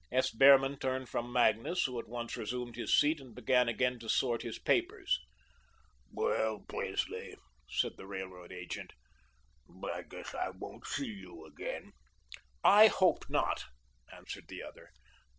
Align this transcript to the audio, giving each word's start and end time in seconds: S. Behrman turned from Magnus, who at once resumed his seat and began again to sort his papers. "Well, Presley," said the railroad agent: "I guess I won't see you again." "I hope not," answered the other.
S. 0.11 0.31
Behrman 0.31 0.79
turned 0.79 1.09
from 1.09 1.31
Magnus, 1.31 1.85
who 1.85 1.99
at 1.99 2.07
once 2.07 2.35
resumed 2.35 2.75
his 2.75 2.91
seat 2.99 3.19
and 3.21 3.35
began 3.35 3.69
again 3.69 3.99
to 3.99 4.09
sort 4.09 4.41
his 4.41 4.57
papers. 4.57 5.19
"Well, 6.11 6.65
Presley," 6.67 7.35
said 7.69 7.97
the 7.97 8.07
railroad 8.07 8.51
agent: 8.51 8.93
"I 9.85 10.01
guess 10.01 10.33
I 10.33 10.49
won't 10.59 10.87
see 10.87 11.05
you 11.05 11.45
again." 11.45 11.91
"I 12.63 12.87
hope 12.87 13.29
not," 13.29 13.65
answered 14.11 14.47
the 14.47 14.63
other. 14.63 14.89